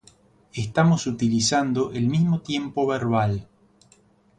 estamos 0.55 1.05
utilizando 1.05 1.91
el 1.91 2.07
mismo 2.07 2.41
tiempo 2.41 2.87
verbal 2.87 3.47